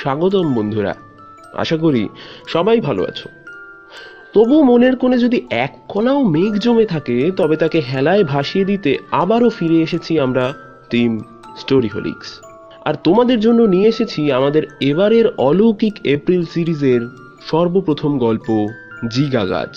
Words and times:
স্বাগতম 0.00 0.54
বন্ধুরা। 0.54 0.94
আশা 1.52 1.76
করি 1.76 2.08
সবাই 2.46 2.80
ভালো 2.80 3.02
আছো। 3.04 3.28
তবু 4.34 4.62
মনের 4.62 4.96
কোণে 4.96 5.18
যদি 5.18 5.46
এক 5.50 5.72
কণাও 5.88 6.22
মেঘ 6.24 6.58
জমে 6.58 6.84
থাকে, 6.84 7.30
তবে 7.36 7.56
তাকে 7.56 7.78
হেলায় 7.80 8.24
ভাসিয়ে 8.24 8.64
দিতে 8.64 8.98
আবারও 9.10 9.48
ফিরে 9.48 9.78
এসেছি 9.82 10.18
আমরা 10.18 10.52
টিম 10.90 11.18
স্টোরি 11.56 11.88
হোলিক্স 11.88 12.40
আর 12.84 12.94
তোমাদের 13.04 13.40
জন্য 13.40 13.62
নিয়ে 13.62 13.88
এসেছি 13.88 14.32
আমাদের 14.32 14.62
এবারের 14.80 15.26
অলৌকিক 15.38 15.94
এপ্রিল 16.04 16.44
সিরিজের 16.44 17.00
সর্বপ্রথম 17.50 18.18
গল্প, 18.18 18.68
জিগা 19.10 19.44
গাছ। 19.44 19.74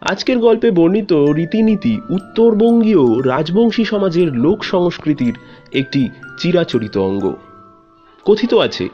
আজকের 0.00 0.38
গল্পে 0.38 0.70
বর্ণিত 0.70 1.12
রীতিনীতি 1.12 2.00
উত্তরবঙ্গীয় 2.10 3.04
রাজবংশী 3.22 3.84
সমাজের 3.84 4.28
লোক 4.36 4.64
সংস্কৃতির 4.64 5.34
একটি 5.72 6.08
চিরাচরিত 6.38 6.96
অঙ্গ। 6.98 7.24
কথিত 8.26 8.54
আছে, 8.54 8.88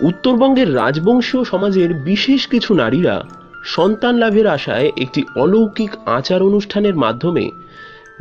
উত্তরবঙ্গের 0.00 0.74
রাজবংশীয় 0.74 1.44
সমাজের 1.44 1.94
বিশেষ 1.94 2.48
কিছু 2.48 2.74
নারীরা 2.74 3.24
সন্তান 3.64 4.14
লাভের 4.16 4.46
আশায় 4.46 4.92
একটি 4.96 5.24
অলৌকিক 5.36 5.90
আচার 6.06 6.42
অনুষ্ঠানের 6.42 6.96
মাধ্যমে 6.96 7.50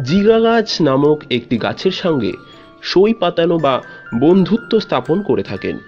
জিগা 0.04 0.40
গাছ 0.40 0.82
নামক 0.82 1.24
একটি 1.30 1.58
গাছের 1.58 1.92
সঙ্গে 1.92 2.34
সই 2.82 3.14
পাতানো 3.14 3.60
বা 3.60 3.82
বন্ধুত্ব 4.20 4.80
স্থাপন 4.80 5.22
করে 5.22 5.44
থাকেন 5.44 5.80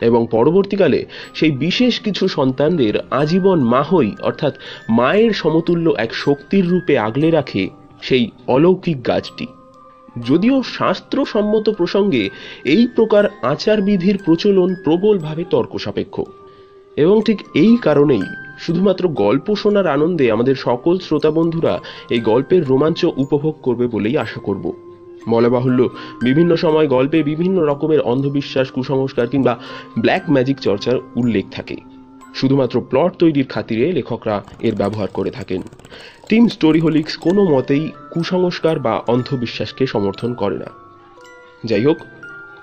এবং 0.00 0.26
পরবর্তীকালে 0.30 1.06
সেই 1.34 1.50
বিশেষ 1.50 2.00
কিছু 2.00 2.28
সন্তানদের 2.28 2.94
আজীবন 3.10 3.58
মাহই 3.62 4.10
অর্থাৎ 4.22 4.54
মায়ের 4.88 5.32
সমতুল্য 5.32 5.90
এক 5.96 6.14
শক্তির 6.14 6.68
রূপে 6.68 6.98
আগলে 6.98 7.30
রাখে 7.30 7.68
সেই 8.02 8.30
অলৌকিক 8.46 9.06
গাছটি। 9.06 9.46
যদিও 10.24 10.62
শাস্ত্রসম্মত 10.62 11.70
প্রসঙ্গে 11.70 12.30
এই 12.64 12.86
প্রকার 12.94 13.24
আচারবিধির 13.42 14.18
প্রচলন 14.24 14.74
প্রবলভাবে 14.84 15.44
তর্ক 15.50 15.78
সাপেক্ষ 15.78 16.20
এবং 16.96 17.22
ঠিক 17.22 17.42
এই 17.54 17.76
কারণেই 17.82 18.22
শুধুমাত্র 18.58 19.08
গল্প 19.08 19.54
শোনার 19.54 19.86
আনন্দে 19.86 20.30
আমাদের 20.30 20.54
সকল 20.54 20.98
শ্রোতা 20.98 21.30
বন্ধুরা 21.30 21.80
এই 22.10 22.20
গল্পের 22.20 22.66
রোমাঞ্চ 22.66 23.04
উপভোগ 23.04 23.54
করবে 23.62 23.86
বলেই 23.86 24.16
আশা 24.16 24.40
করব। 24.40 24.72
বলা 25.28 25.48
বাহুল্য, 25.48 25.88
বিভিন্ন 26.22 26.56
সময় 26.56 26.88
গল্পে 26.88 27.22
বিভিন্ন 27.22 27.62
রকমের 27.62 28.00
অন্ধবিশ্বাস, 28.00 28.70
কুসংস্কার 28.70 29.26
কিংবা 29.26 29.58
ব্ল্যাক 29.98 30.30
ম্যাজিক 30.30 30.60
চর্চার 30.60 30.96
উল্লেখ 31.16 31.44
থাকে। 31.50 31.95
শুধুমাত্র 32.36 32.80
প্লট 32.80 33.12
তৈরির 33.18 33.46
খাতিরে 33.46 33.92
লেখকরা 33.92 34.42
এর 34.60 34.74
ব্যবহার 34.74 35.08
করে 35.08 35.30
থাকেন। 35.30 35.62
টিম 36.28 36.48
স্টোরিহোলিক্স 36.48 37.16
কোনো 37.16 37.44
মতেই 37.44 37.92
কুসংস্কার 38.10 38.78
বা 38.78 38.94
অন্ধবিশ্বাসকে 39.06 39.86
সমর্থন 39.86 40.34
করে 40.34 40.58
না। 40.58 40.70
যাই 41.64 41.84
হোক, 41.84 41.96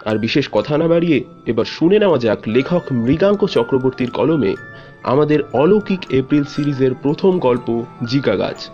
আর 0.05 0.17
বিশেষ 0.17 0.49
কথা 0.51 0.77
না 0.77 0.87
বাড়িয়ে 0.87 1.23
এবার 1.45 1.65
শুনে 1.65 1.99
নেওয়া 1.99 2.17
যাক 2.17 2.39
লেখক 2.47 2.83
মৃগাঙ্ক 2.91 3.45
চক্রবর্তীর 3.45 4.11
কলমে 4.11 4.55
আমাদের 5.03 5.39
অলৌকিক 5.53 5.99
এপ্রিল 6.09 6.43
সিরিজের 6.43 6.93
প্রথম 7.01 7.39
গল্প 7.39 7.83
জিকা 8.07 8.35
গাছ। 8.35 8.69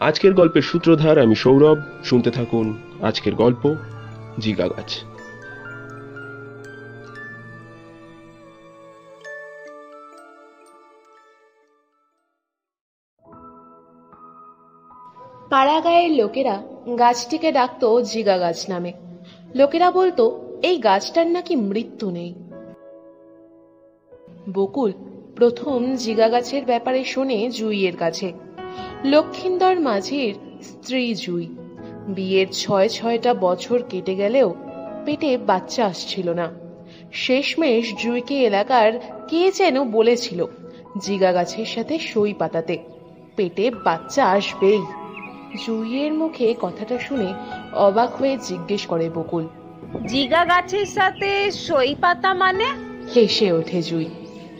আজকের 0.00 0.32
গল্পের 0.34 0.62
সূত্রধার 0.62 1.18
আমি 1.18 1.34
সৌরভ, 1.34 1.78
শুনতে 2.04 2.30
থাকুন 2.30 2.66
আজকের 3.02 3.34
গল্প 3.34 3.74
জিকা 4.38 4.68
গাছ। 4.68 4.90
পাড়াগাঁয়ের 15.54 16.10
লোকেরা 16.10 16.62
গাছটিকে 16.98 17.52
ডাকতো 17.52 18.02
জিগা 18.02 18.38
গাছ 18.38 18.68
নামে। 18.68 18.92
লোকেরা 19.54 19.90
বলতো, 19.90 20.40
এই 20.62 20.78
গাছটার 20.78 21.26
নাকি 21.26 21.56
মৃত্যু 21.56 22.10
নেই। 22.10 22.34
বকুল 24.54 24.92
প্রথম 25.36 25.96
জিগা 25.96 26.28
গাছের 26.28 26.64
ব্যাপারে 26.64 27.04
শোনে 27.04 27.50
জুইয়ের 27.50 27.96
কাছে। 27.96 28.32
লক্ষিন্দর 29.04 29.80
মাঝির 29.80 30.34
স্ত্রী 30.62 31.14
জুই। 31.14 31.46
বিয়ের 32.08 32.46
ছয় 32.52 32.88
ছয়টা 32.88 33.34
বছর 33.34 33.82
কেটে 33.88 34.14
গেলেও 34.14 34.54
পেটে 35.04 35.38
বাচ্চা 35.38 35.86
আসছিল 35.86 36.30
না। 36.30 36.50
শেষমেশ 37.12 37.94
জুইকে 38.02 38.42
এলাকার 38.42 38.92
কে 39.28 39.52
যেন 39.52 39.90
বলেছিল 39.90 40.46
জিগা 40.98 41.32
গাছের 41.32 41.66
সাথে 41.66 41.98
সই 41.98 42.32
পাতাতে। 42.32 42.78
পেটে 43.36 43.70
বাচ্চা 43.70 44.26
আসবেই। 44.26 44.82
জুইয়ের 45.66 46.12
মুখে 46.14 46.54
কথাটা 46.60 46.98
শুনে 46.98 47.34
অবাক 47.72 48.10
হয়ে 48.14 48.38
জিজ্ঞেস 48.38 48.86
করে 48.86 49.10
বকুল। 49.10 49.48
জিগা 50.06 50.44
গাছের 50.44 50.86
সাথে 50.86 51.50
সই 51.52 51.94
পাতা 52.00 52.34
মানে? 52.34 52.68
হেসে 53.14 53.52
ওঠে 53.52 53.82
জুই। 53.82 54.06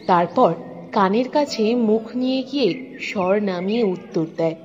তারপর 0.07 0.53
কানের 0.91 1.29
কাছে 1.29 1.75
মুখ 1.75 2.15
নিয়ে 2.15 2.43
গিয়ে 2.43 2.97
স্বর 3.01 3.41
নামিয়ে 3.41 3.83
উত্তর 3.83 4.25
দেয়। 4.37 4.55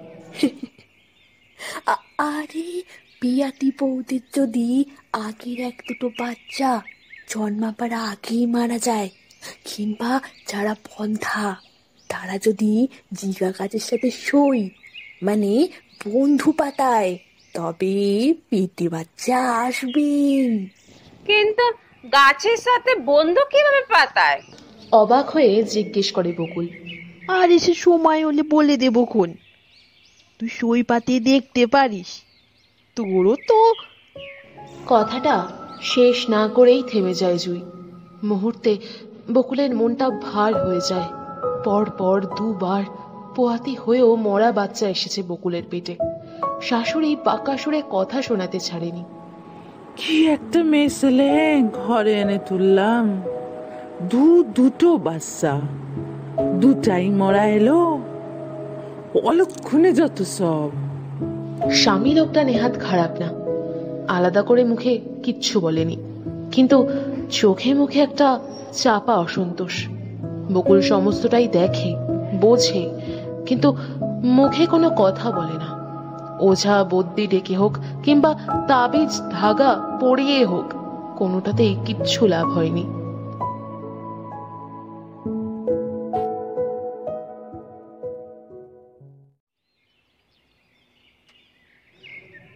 আরে 2.19 2.83
বিয়াতি 3.21 3.73
বৌদির 3.81 4.21
যদি 4.37 4.85
আগের 5.13 5.61
এক 5.61 5.83
দুটো 5.89 6.11
বাচ্চা 6.19 6.83
জন্মাবার 7.29 7.93
আগেই 7.93 8.47
মারা 8.47 8.79
যায় 8.79 9.09
কিংবা 9.65 10.21
যারা 10.49 10.75
পন্থা 10.75 11.57
তারা 12.09 12.39
যদি 12.39 12.89
জিগা 13.13 13.51
গাছের 13.51 13.81
সাথে 13.81 14.11
সই 14.11 14.71
মানে 15.23 15.69
বন্ধু 16.09 16.53
পাতায় 16.53 17.19
তবে 17.55 18.35
পেটে 18.51 18.89
বাচ্চা 18.89 19.63
আসবেন। 19.63 20.67
কিন্তু 21.27 21.71
গাছের 22.13 22.57
সাথে 22.57 22.95
বন্ধু 22.95 23.41
কীভাবে 23.51 23.83
পাতায়? 23.89 24.43
অবাক 24.93 25.31
হয়ে 25.31 25.63
জিজ্ঞেস 25.63 26.13
করে 26.13 26.33
বকুল। 26.39 26.69
আর 27.29 27.51
এসে 27.51 27.75
সময় 27.75 28.27
হলে 28.27 28.43
বলে 28.43 28.77
দেব 28.77 29.05
খুন 29.05 29.35
তুই 30.39 30.49
সই 30.49 30.83
পাতিয়ে 30.83 31.21
দেখতে 31.21 31.67
পারিস। 31.67 32.23
তোরও 32.97 33.37
তো। 33.49 33.75
কথাটা 34.87 35.49
শেষ 35.83 36.31
না 36.31 36.49
করেই 36.49 36.83
থেমে 36.83 37.15
যায় 37.15 37.39
জুই। 37.39 37.61
মুহূর্তে 38.23 38.79
বকুলের 39.33 39.75
মনটা 39.75 40.11
ভার 40.11 40.67
হয়ে 40.67 40.81
যায়। 40.89 41.09
পর 41.65 41.91
পর 41.91 42.27
দুবার 42.39 42.85
পোয়াতি 43.37 43.75
হয়েও 43.75 44.17
মরা 44.17 44.53
বাচ্চা 44.53 44.89
এসেছে 44.89 45.23
বকুলের 45.23 45.63
পেটে। 45.71 45.97
শাশুড়ি 46.63 47.17
পাকা 47.25 47.57
সুরে 47.57 47.83
কথা 47.91 48.23
শোনাতে 48.23 48.61
ছাড়েনি। 48.61 49.05
কি 49.97 50.27
একটা 50.27 50.63
মেয়ে 50.63 50.89
ছেলে 50.89 51.63
ঘরে 51.73 52.21
এনে 52.21 52.39
তুললাম। 52.49 53.23
দু 54.11 54.45
দুটো 54.45 54.97
বাচ্চা। 54.97 55.61
দুটাই 56.55 57.09
মরা 57.09 57.47
এলো। 57.47 57.99
অলক্ষণে 59.25 59.93
যত 59.93 60.23
সব। 60.23 60.71
স্বামী 61.71 62.15
লোকটা 62.15 62.45
নেহাত 62.45 62.73
খারাপ 62.81 63.21
না। 63.21 63.29
আলাদা 64.09 64.43
করে 64.43 64.65
মুখে 64.65 65.01
কিচ্ছু 65.23 65.61
বলেনি। 65.61 65.97
কিন্তু 66.53 66.89
চোখে 67.31 67.75
মুখে 67.75 68.01
একটা 68.01 68.41
চাপা 68.73 69.15
অসন্তোষ। 69.15 69.89
বকুল 70.53 70.81
সমস্তটাই 70.81 71.49
দেখে 71.49 71.97
বোঝে 72.41 72.91
কিন্তু 73.51 73.69
মুখে 74.39 74.65
কোনো 74.67 74.89
কথা 75.03 75.27
বলে 75.31 75.57
না। 75.63 75.69
ওঝা, 76.41 76.77
বদ্যি 76.85 77.25
ডেকে 77.27 77.55
হোক 77.57 77.75
কিংবা 78.05 78.31
তাবিজ, 78.69 79.13
ধাগা 79.31 79.73
পরিয়ে 80.01 80.41
হোক, 80.45 80.69
কোনোটাতেই 81.19 81.75
কিচ্ছু 81.87 82.23
লাভ 82.27 82.47
হয়নি। 82.49 82.85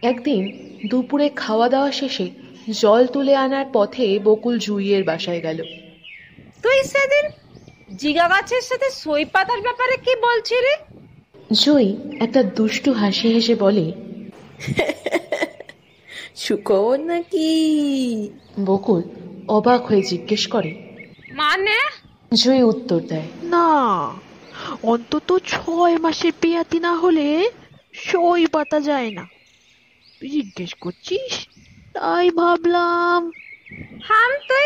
একদিন 0.09 0.41
দুপুরে 0.89 1.27
খাওয়া 1.35 1.67
দাওয়া 1.69 1.91
শেষে 1.91 2.27
জল 2.81 3.03
তুলে 3.07 3.33
আনার 3.35 3.65
পথে 3.73 4.05
বকুল 4.23 4.55
জুইয়ের 4.59 5.03
বাসায় 5.03 5.41
গেল। 5.41 5.59
তুই 6.63 6.77
সেদিন 6.83 7.25
জিগা 7.95 8.25
গাছের 8.27 8.61
সাথে 8.61 8.87
সই 9.01 9.23
পাতার 9.33 9.61
ব্যাপারে 9.61 9.95
কি 10.05 10.13
বলছিলি? 10.27 10.73
জুই 11.51 11.95
একটা 12.19 12.43
দুষ্টু 12.43 12.93
হাসি 12.93 13.27
হেসে 13.33 13.55
বলে 13.55 13.93
সুখবর 16.35 16.99
নাকি? 16.99 17.49
বকুল 18.65 19.03
অবাক 19.47 19.85
হয়ে 19.85 20.01
জিজ্ঞেস 20.01 20.47
করে 20.47 20.71
মানে? 21.33 21.77
জুই 22.33 22.61
উত্তর 22.61 22.99
দেয় 22.99 23.27
না 23.43 23.69
অন্তত 24.83 25.39
ছয় 25.47 25.97
মাসের 25.97 26.33
পেয়াতি 26.41 26.79
না 26.79 26.95
হলে 26.95 27.49
সই 27.93 28.45
পাতা 28.45 28.79
যায় 28.79 29.11
না। 29.11 29.27
তুই 30.19 30.29
জিজ্ঞেস 30.29 30.73
করছিস? 30.73 31.47
তাই 31.93 32.29
ভাবলাম 32.29 33.31
হাম 34.01 34.31
তুই 34.47 34.65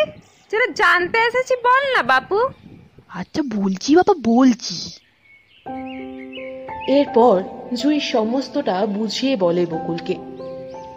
যেটা 0.51 0.67
জানতে 0.75 1.17
এসেছি 1.17 1.55
বল 1.55 1.83
না 1.95 2.03
বাপু। 2.03 2.49
আচ্ছা 3.09 3.41
বলছি 3.55 3.95
বাবা 3.95 4.13
বলছি। 4.23 4.99
এরপর 6.89 7.43
জুই 7.73 7.99
সমস্তটা 7.99 8.85
বুঝিয়ে 8.85 9.35
বলে 9.35 9.65
বকুলকে। 9.65 10.15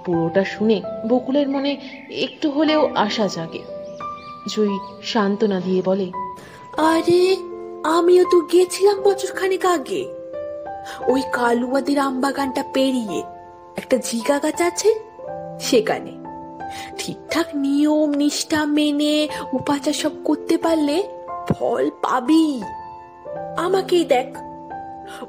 পুরোটা 0.04 0.44
শুনে 0.44 0.82
বকুলের 1.08 1.48
মনে 1.48 1.76
একটু 2.10 2.50
হলেও 2.50 2.90
আশা 2.94 3.26
জাগে। 3.26 3.58
জুই 4.48 4.78
সান্ত্বনা 5.02 5.60
দিয়ে 5.60 5.82
বলে, 5.84 6.12
আরে, 6.76 7.36
আমিও 7.84 8.24
তো 8.32 8.40
গেছিলাম 8.40 9.02
বছর 9.02 9.28
খানেক 9.28 9.66
আগে। 9.66 10.14
ওই 11.08 11.22
কালুয়াদের 11.32 11.98
আমবাগানটা 11.98 12.64
পেরিয়ে 12.72 13.22
একটা 13.76 13.98
ঝিকা 13.98 14.38
গাছ 14.38 14.60
আছে 14.60 14.94
সেখানে। 15.60 16.12
ঠিকঠাক 16.98 17.46
নিয়ম, 17.54 18.10
নিষ্ঠা 18.10 18.64
মেনে 18.64 19.28
উপাচার 19.52 19.92
সব 19.92 20.10
করতে 20.24 20.56
পারলে 20.56 21.02
ফল 21.48 21.90
পাবি। 21.90 22.62
আমাকেই 23.56 24.04
দেখ। 24.04 24.51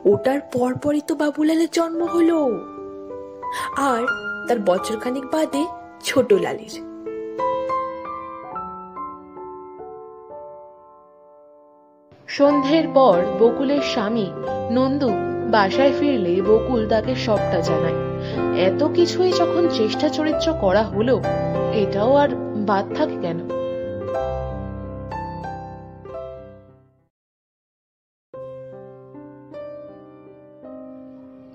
ওটার 0.05 0.39
পরপরই 0.53 1.01
তো 1.07 1.15
বাবুলালের 1.15 1.67
জন্ম 1.71 2.03
হলো। 2.05 2.59
আর 3.77 4.03
তার 4.47 4.59
বছর 4.65 4.99
খানেক 4.99 5.25
বাদে 5.31 5.65
ছোট 6.03 6.33
লালের। 6.33 6.93
সন্ধ্যের 12.27 12.87
পর 12.93 13.21
বকুলের 13.39 13.81
স্বামী 13.81 14.27
নন্দু 14.71 15.09
বাসায় 15.51 15.93
ফিরলে 15.99 16.41
বকুল 16.41 16.87
তাকে 16.87 17.15
সবটা 17.15 17.61
জানায়। 17.61 17.99
এত 18.59 18.83
কিছুই 18.83 19.31
যখন 19.31 19.67
চেষ্টা 19.69 20.09
চরিত্র 20.09 20.53
করা 20.61 20.83
হলো, 20.83 21.21
এটাও 21.73 22.15
আর 22.15 22.29
বাদ 22.55 22.85
থাকে 22.95 23.15
কেন? 23.21 23.52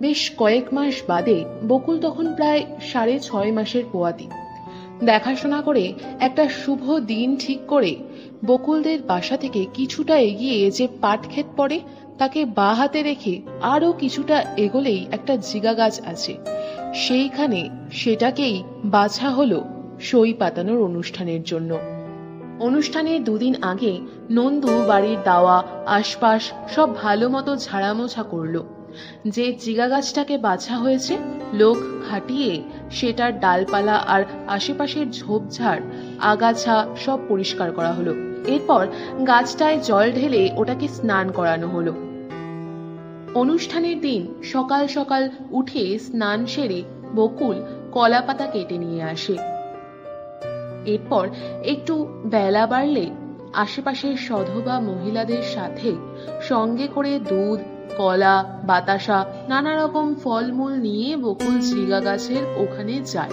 বেশ 0.00 0.32
কয়েক 0.36 0.74
মাস 0.74 0.94
বাদে 1.08 1.44
বকুল 1.68 2.00
তখন 2.00 2.34
প্রায় 2.34 2.64
সাড়ে 2.92 3.20
ছয় 3.20 3.52
মাসের 3.52 3.84
পোয়াতি। 3.92 4.28
দেখাশোনা 5.04 5.62
করে 5.62 5.92
একটা 6.20 6.48
শুভ 6.48 6.98
দিন 6.98 7.36
ঠিক 7.36 7.58
করে 7.68 7.96
বকুলদের 8.46 9.02
বাসা 9.02 9.36
থেকে 9.36 9.66
কিছুটা 9.74 10.18
এগিয়ে 10.18 10.70
যে 10.70 10.88
পাট 11.00 11.28
ক্ষেত 11.28 11.46
পড়ে, 11.56 11.80
তাকে 12.18 12.44
বা 12.44 12.74
হাতে 12.74 13.02
রেখে 13.02 13.42
আরও 13.62 13.92
কিছুটা 13.92 14.44
এগোলেই 14.56 15.06
একটা 15.12 15.36
জিগা 15.36 15.74
গাছ 15.74 16.00
আছে। 16.06 16.36
সেইখানে 16.94 17.68
সেটাকেই 17.92 18.62
বাছা 18.84 19.30
হলো 19.30 19.64
সই 20.00 20.32
পাতানোর 20.32 20.82
অনুষ্ঠানের 20.82 21.42
জন্য। 21.42 21.78
অনুষ্ঠানের 22.60 23.24
দুদিন 23.24 23.62
আগে 23.62 24.00
নন্দু 24.30 24.84
বাড়ির 24.86 25.18
দাওয়া, 25.24 25.62
আশপাশ 25.86 26.52
সব 26.74 26.94
ভালো 26.94 27.28
মতো 27.28 27.56
ঝাড়ামোছা 27.56 28.22
করল। 28.22 28.62
যে 29.26 29.52
জিগা 29.52 29.88
গাছটাকে 29.88 30.38
বাছা 30.38 30.76
হয়েছে, 30.76 31.18
লোক 31.52 31.76
খাটিয়ে 32.10 32.62
সেটার 32.90 33.40
ডালপালা 33.40 33.94
আর 33.94 34.24
আশেপাশের 34.46 35.10
ঝোপঝাড়, 35.10 35.82
আগাছা 36.18 36.86
সব 36.96 37.18
পরিষ্কার 37.28 37.72
করা 37.72 37.92
হলো। 37.92 38.14
এরপর 38.46 38.86
গাছটায় 39.26 39.78
জল 39.78 40.12
ঢেলে 40.12 40.50
ওটাকে 40.56 40.88
স্নান 40.88 41.32
করানো 41.32 41.68
হলো। 41.68 41.92
অনুষ্ঠানের 43.34 44.00
দিন 44.00 44.42
সকাল 44.44 44.86
সকাল 44.86 45.28
উঠে 45.50 45.98
স্নান 45.98 46.46
সেরে 46.46 46.82
বকুল 47.16 47.56
কলা 47.92 48.20
পাতা 48.20 48.46
কেটে 48.46 48.78
নিয়ে 48.78 49.02
আসে। 49.02 49.36
এরপর 50.86 51.28
একটু 51.64 52.06
বেলা 52.24 52.66
বাড়লে 52.66 53.10
আশেপাশের 53.54 54.16
সধবা 54.16 54.80
মহিলাদের 54.80 55.42
সাথে 55.42 55.92
সঙ্গে 56.42 56.86
করে 56.86 57.18
দুধ 57.18 57.60
কলা, 57.96 58.60
বাতাসা 58.64 59.24
নানা 59.48 59.84
রকম 59.84 60.14
ফলমূল 60.14 60.72
নিয়ে 60.72 61.16
বকুল 61.16 61.58
জিগা 61.58 62.00
গাছের 62.00 62.42
ওখানে 62.56 63.00
যায়। 63.04 63.30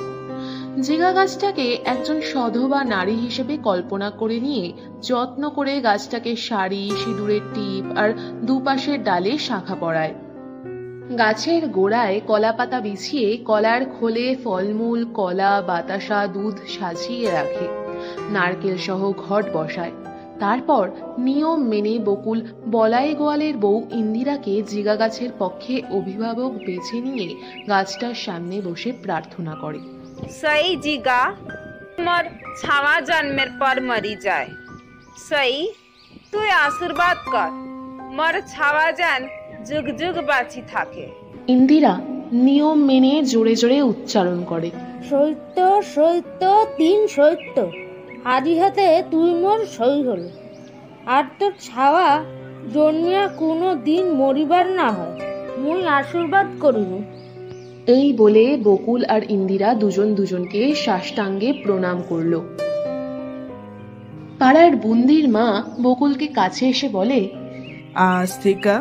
জিগা 0.81 1.11
গাছটাকে 1.11 1.77
একজন 1.85 2.21
সধবা 2.21 2.83
নারী 2.83 3.15
হিসেবে 3.15 3.57
কল্পনা 3.57 4.09
করে 4.09 4.39
নিয়ে 4.39 4.73
যত্ন 5.01 5.49
করে 5.49 5.81
গাছটাকে 5.81 6.35
শাড়ি 6.35 6.91
সিঁদুরের 7.03 7.41
টিপ 7.53 7.97
আর 7.97 8.13
দুপাশের 8.43 9.03
ডালে 9.03 9.37
শাখা 9.37 9.75
পড়ায়। 9.79 10.13
গাছের 11.17 11.67
গোড়ায় 11.67 12.21
কলা 12.27 12.51
পাতা 12.51 12.79
বিছিয়ে 12.79 13.37
কলার 13.37 13.85
খোলে 13.85 14.35
ফলমূল, 14.43 15.05
কলা, 15.13 15.61
বাতাসা, 15.67 16.27
দুধ 16.27 16.57
সাজিয়ে 16.79 17.31
রাখে। 17.31 17.67
নারকেল 18.29 18.77
সহ 18.77 19.11
ঘট 19.11 19.45
বসায়। 19.53 19.91
তারপর 20.39 20.85
নিয়ম 21.17 21.59
মেনে 21.71 21.93
বকুল 22.07 22.39
বলাই 22.65 23.09
গোয়ালের 23.13 23.55
বউ 23.57 23.77
ইন্দিরাকে 23.91 24.53
জিগা 24.71 24.95
গাছের 24.95 25.31
পক্ষে 25.39 25.75
অভিভাবক 25.97 26.51
বেছে 26.65 26.97
নিয়ে 27.01 27.27
গাছটার 27.69 28.15
সামনে 28.25 28.61
বসে 28.61 28.89
প্রার্থনা 29.03 29.53
করে। 29.55 29.79
সই 30.41 30.65
জিগা 30.75 31.21
মোর 32.05 32.23
ছাওয়া 32.61 32.95
জন্মের 33.01 33.49
পর 33.59 33.75
মরি 33.81 34.13
যায়। 34.21 34.49
সই 35.29 35.53
তুই 36.31 36.49
আশীর্বাদ 36.67 37.17
কর 37.33 37.51
মোর 38.17 38.35
ছাওয়া 38.53 38.87
জান 38.91 39.21
যুগ 39.69 39.85
যুগ 39.99 40.15
বাঁচি 40.29 40.61
থাকে। 40.73 41.05
ইন্দিরা 41.47 41.93
নিয়ম 42.31 42.77
মেনে 42.89 43.13
জোরে 43.31 43.53
জোরে 43.55 43.79
উচ্চারণ 43.81 44.39
করে। 44.43 44.69
সৈত্য 45.09 45.57
সৈত্য 45.95 46.41
তিন 46.77 46.99
সৈত্য। 47.07 47.57
আদি 48.25 48.59
হাতে 48.59 49.03
তুই 49.11 49.33
মোর 49.33 49.65
সই 49.65 50.03
হল। 50.03 50.29
আর 51.05 51.23
তোর 51.39 51.51
ছাওয়া 51.61 52.23
জন্মিয়া 52.73 53.27
কোনো 53.27 53.75
দিন 53.75 54.09
মরিবার 54.09 54.65
না 54.69 54.91
হয়। 54.91 55.19
মুই 55.57 55.87
আশীর্বাদ 55.87 56.47
করিব। 56.61 56.91
এই 57.87 58.13
বলে 58.13 58.57
বকুল 58.63 59.05
আর 59.05 59.21
ইন্দিরা 59.29 59.73
দুজন 59.73 60.15
দুজনকে 60.15 60.75
সাষ্টাঙ্গে 60.75 61.53
প্রণাম 61.63 62.01
করল। 62.09 62.39
পাড়ার 64.39 64.75
বুন্দির 64.75 65.29
মা 65.29 65.63
বকুলকে 65.83 66.27
কাছে 66.27 66.69
এসে 66.69 66.89
বলে 66.89 67.29
আজ 67.95 68.29
থেকে 68.43 68.75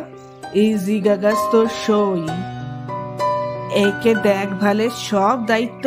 এই 0.54 0.74
জিগা 0.74 1.16
গাছ 1.16 1.40
তোর 1.52 1.66
সই। 1.86 2.22
একে 3.86 4.14
দেখভালের 4.14 4.90
সব 4.90 5.46
দায়িত্ব 5.46 5.84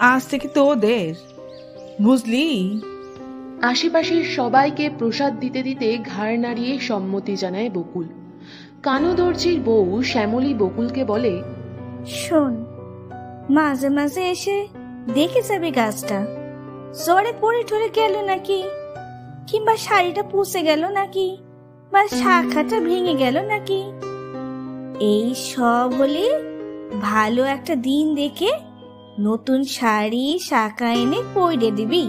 আজ 0.00 0.22
থেকে 0.26 0.48
তোদের। 0.48 1.31
বুঝলি? 2.02 2.80
আশেপাশের 3.62 4.24
সবাইকে 4.24 4.90
প্রসাদ 4.98 5.40
দিতে 5.40 5.62
দিতে 5.62 5.98
ঘাড় 5.98 6.38
নাড়িয়ে 6.38 6.78
সম্মতি 6.78 7.36
জানায় 7.36 7.70
বকুল। 7.70 8.08
কানু 8.82 9.14
দর্জির 9.14 9.60
বউ 9.60 10.02
শ্যামলী 10.02 10.54
বকুলকে 10.54 11.04
বলে 11.04 11.42
শোন 12.06 12.64
মাঝে 13.50 13.88
মাঝে 13.88 14.22
এসে 14.30 14.68
দেখে 15.14 15.42
যাবে 15.42 15.70
গাছটা। 15.70 16.26
জ্বরে 17.04 17.32
পড়ে 17.40 17.62
টরে 17.62 17.88
গেল 17.94 18.14
নাকি? 18.26 18.62
কিংবা 19.46 19.76
শাড়িটা 19.76 20.22
পুষে 20.22 20.62
গেল 20.62 20.88
নাকি? 20.88 21.36
বা 21.92 22.08
শাখাটা 22.08 22.80
ভেঙে 22.80 23.14
গেল 23.14 23.36
নাকি? 23.40 23.80
এই 25.00 25.34
সব 25.34 25.88
হলে 25.98 26.24
ভালো 27.00 27.44
একটা 27.44 27.74
দিন 27.74 28.14
দেখে 28.14 28.71
নতুন 29.18 29.64
শাড়ি, 29.64 30.38
শাখা 30.38 30.92
এনে 30.92 31.22
পইড়ে 31.34 31.70
দিবি। 31.70 32.06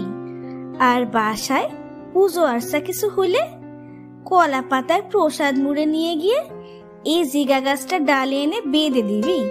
আর 0.78 1.06
বাসায় 1.06 1.70
পুজো 2.12 2.44
আরসা 2.44 2.80
কিছু 2.80 3.08
হলে 3.08 3.38
কলা 4.24 4.62
পাতায় 4.70 5.02
প্রসাদ 5.10 5.58
মুড়ে 5.58 5.86
নিয়ে 5.86 6.14
গিয়ে 6.16 6.40
এই 7.04 7.24
জিগা 7.24 7.60
গাছটা 7.60 7.98
ডালে 7.98 8.36
এনে 8.36 8.60
বেঁধে 8.60 9.02
দিবি। 9.02 9.44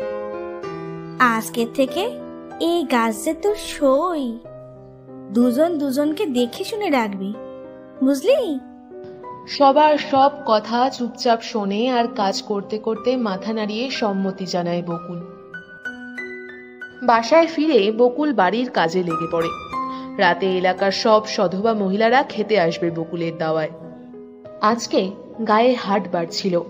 আজকে 1.20 1.66
থেকে 1.74 2.20
এই 2.60 2.84
গাছ 2.84 3.26
যে 3.26 3.34
তোর 3.34 3.56
সই। 3.56 4.40
দুজন 5.32 5.78
দুজনকে 5.78 6.26
দেখে 6.26 6.64
শুনে 6.64 6.90
রাখবি, 6.90 7.34
বুঝলি? 8.04 8.60
সবার 9.48 9.98
সব 9.98 10.32
কথা 10.46 10.90
চুপচাপ 10.90 11.42
শোনে 11.42 11.90
আর 11.90 12.08
কাজ 12.16 12.42
করতে 12.42 12.78
করতে 12.78 13.18
মাথা 13.18 13.54
নাড়িয়ে 13.54 13.90
সম্মতি 13.90 14.46
জানায় 14.46 14.82
বকুল। 14.82 15.33
বাসায় 17.04 17.48
ফিরে 17.48 17.92
বকুল 17.92 18.34
বাড়ির 18.34 18.70
কাজে 18.70 19.04
লেগে 19.04 19.28
পড়ে। 19.32 19.50
রাতে 20.18 20.58
এলাকার 20.58 20.92
সব 20.92 21.26
সধবা 21.26 21.74
মহিলারা 21.74 22.24
খেতে 22.24 22.60
আসবে 22.60 22.92
বকুলের 22.92 23.38
দাওয়ায়। 23.38 23.70
আজকে 24.62 25.12
গায়ে 25.48 25.74
হাট 25.74 26.08
বাড়ছিল। 26.12 26.62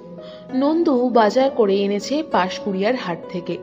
নন্দু 0.53 1.09
বাজার 1.09 1.49
করে 1.49 1.75
এনেছে 1.75 2.23
পাশকুড়িয়ার 2.23 2.95
হাট 2.95 3.17
থেকে। 3.29 3.57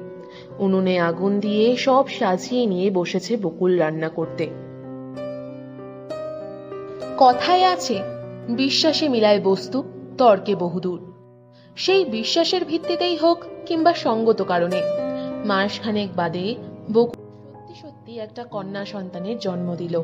উনুনে 0.59 0.99
আগুন 0.99 1.41
দিয়ে 1.41 1.77
সব 1.77 2.09
সাজিয়ে 2.09 2.67
নিয়ে 2.67 2.91
বসেছে 2.91 3.37
বকুল 3.37 3.79
রান্না 3.79 4.09
করতে। 4.09 4.51
কথায় 7.19 7.65
আছে, 7.65 8.03
বিশ্বাসে 8.49 9.09
মিলায় 9.09 9.41
বস্তু, 9.41 9.85
তর্কে 10.19 10.55
বহুদূর। 10.55 11.13
সেই 11.77 12.05
বিশ্বাসের 12.05 12.65
ভিত্তিতেই 12.65 13.17
হোক 13.17 13.39
কিংবা 13.67 13.95
সঙ্গত 13.95 14.43
কারণে। 14.43 15.00
মাসখানেক 15.45 16.09
বাদে 16.17 16.55
বকুল 16.93 17.21
সত্যি 17.45 17.75
সত্যি 17.75 18.19
একটা 18.19 18.45
কন্যা 18.45 18.85
সন্তানের 18.85 19.39
জন্ম 19.39 19.69
দিল। 19.77 19.95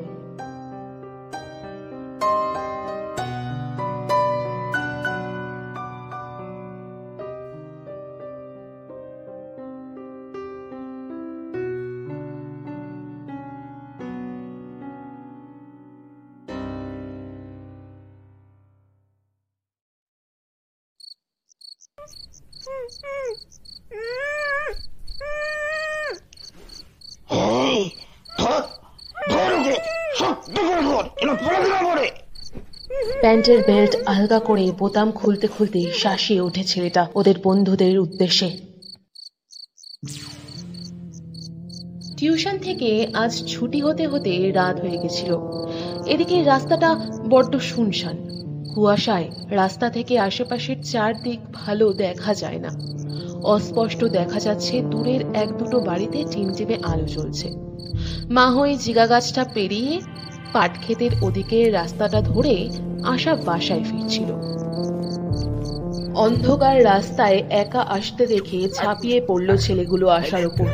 প্যান্টের 33.47 33.75
বেল্ট 33.75 33.95
আলগা 34.07 34.39
করে 34.39 34.73
বোতাম 34.79 35.09
খুলতে 35.13 35.47
খুলতে 35.47 35.81
শাসিয়ে 35.95 36.41
ওঠে 36.41 36.65
ছেলেটা 36.65 37.03
ওদের 37.15 37.35
বন্ধুদের 37.45 37.99
উদ্দেশ্যে। 37.99 38.49
টিউশন 42.17 42.59
থেকে 42.59 43.07
আজ 43.15 43.33
ছুটি 43.47 43.81
হতে 43.81 44.05
হতে 44.07 44.53
রাত 44.53 44.77
হয়ে 44.81 44.99
গেছিল। 44.99 45.31
এদিকে 46.07 46.37
রাস্তাটা 46.43 46.91
বড্ড 47.29 47.57
শুনশান। 47.57 48.17
কুয়াশায় 48.75 49.29
রাস্তা 49.51 49.91
থেকে 49.91 50.15
আশেপাশের 50.19 50.79
চারদিক 50.83 51.41
ভালো 51.53 51.93
দেখা 51.93 52.35
যায় 52.35 52.59
না। 52.59 52.71
অস্পষ্ট 53.45 54.05
দেখা 54.05 54.41
যাচ্ছে 54.41 54.75
দূরের 54.83 55.23
এক 55.35 55.49
দুটো 55.59 55.81
বাড়িতে 55.81 56.19
টিমটিমে 56.31 56.77
আলো 56.83 57.07
জ্বলছে। 57.07 57.49
মাহই 58.31 58.73
জিগা 58.77 59.07
গাছটা 59.07 59.43
পেরিয়ে 59.55 60.01
পাটক্ষেতের 60.57 61.13
ওদিকে 61.23 61.59
রাস্তাটা 61.71 62.21
ধরে 62.31 62.55
আশা 63.05 63.33
বাসায় 63.49 63.85
ফিরছিল। 63.89 64.31
অন্ধকার 66.27 66.77
রাস্তায় 66.85 67.39
একা 67.63 67.83
আসতে 67.97 68.27
দেখে 68.27 68.59
ঝাঁপিয়ে 68.79 69.19
পড়ল 69.21 69.49
ছেলেগুলো 69.57 70.07
আসার 70.09 70.47
উপর 70.47 70.69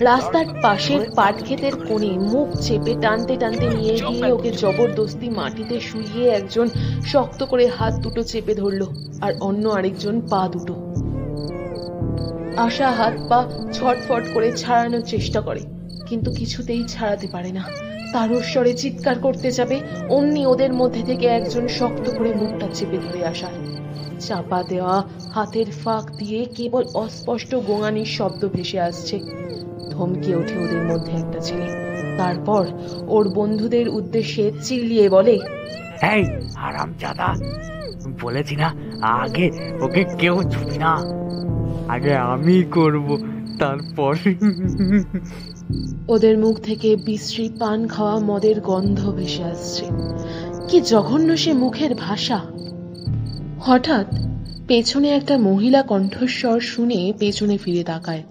রাস্তার 0.00 0.46
পাশের 0.62 1.00
পাটক্ষেতের 1.16 1.74
কোণে 1.86 2.12
মুখ 2.32 2.48
চেপে 2.60 2.94
টানতে 3.02 3.34
টানতে 3.36 3.66
নিয়ে 3.76 3.94
গিয়ে 4.06 4.26
ওকে 4.32 4.50
জবরদস্তি 4.52 5.28
মাটিতে 5.30 5.76
শুইয়ে 5.80 6.24
একজন 6.30 6.66
শক্ত 7.06 7.40
করে 7.42 7.64
হাত 7.68 7.94
দুটো 7.94 8.22
চেপে 8.22 8.54
ধরলো 8.54 8.86
আর 9.20 9.32
অন্য 9.40 9.64
আরেকজন 9.68 10.16
পা 10.30 10.42
দুটো। 10.52 10.74
আশা 12.56 12.88
হাত 12.90 13.14
পা 13.28 13.40
ছটফট 13.72 14.24
করে 14.34 14.48
ছাড়ানোর 14.52 15.00
চেষ্টা 15.00 15.40
করে, 15.40 15.62
কিন্তু 16.08 16.28
কিছুতেই 16.32 16.82
ছাড়াতে 16.88 17.26
পারে 17.26 17.52
না। 17.52 17.64
তারস্বরে 18.12 18.72
চিৎকার 18.74 19.16
করতে 19.18 19.48
যাবে, 19.50 19.76
অমনি 20.16 20.42
ওদের 20.46 20.72
মধ্যে 20.80 21.02
থেকে 21.02 21.26
একজন 21.38 21.64
শক্ত 21.78 22.06
করে 22.18 22.30
মুখটা 22.34 22.66
চেপে 22.76 22.98
ধরে 23.04 23.20
আসা 23.32 23.50
চাপা 24.26 24.60
দেওয়া 24.62 24.96
হাতের 25.34 25.68
ফাঁক 25.82 26.04
দিয়ে 26.16 26.40
কেবল 26.56 26.84
অস্পষ্ট 26.94 27.50
গোঙানির 27.68 28.10
শব্দ 28.16 28.42
ভেসে 28.54 28.78
আসছে। 28.80 29.16
ধমকে 29.92 30.30
ওঠে 30.36 30.56
ওদের 30.64 30.82
মধ্যে 30.90 31.12
একটা 31.12 31.38
ছেলে। 31.38 31.66
তারপর 32.18 32.64
ওর 33.06 33.24
বন্ধুদের 33.34 33.86
উদ্দেশ্যে 33.88 34.44
চিল্লিয়ে 34.62 35.06
বলে, 35.08 35.34
এই 36.14 36.24
আরাম 36.66 36.90
চাদা 37.00 37.28
বলেছি 38.22 38.54
না, 38.56 38.68
আগে 39.20 39.46
ওকে 39.80 40.02
কেউ 40.18 40.36
ছুটি 40.42 40.76
না। 40.78 40.92
আগে 41.94 42.12
আমি 42.32 42.56
করব, 42.76 43.08
তারপর 43.58 44.12
ওদের 46.08 46.38
মুখ 46.38 46.60
থেকে 46.60 46.96
বিশ্রী 46.96 47.50
পান 47.58 47.88
খাওয়া 47.88 48.18
মদের 48.18 48.60
গন্ধ 48.60 49.12
ভেসে 49.12 49.44
আসছে। 49.44 49.84
কি 50.68 50.80
জঘন্য 50.80 51.36
সে 51.36 51.52
মুখের 51.52 51.94
ভাষা। 51.94 52.40
হঠাৎ 53.60 54.06
পেছনে 54.68 55.08
একটা 55.08 55.38
মহিলা 55.38 55.82
কণ্ঠস্বর 55.82 56.60
শুনে 56.60 57.12
পেছনে 57.18 57.58
ফিরে 57.58 57.84
তাকায়। 57.84 58.22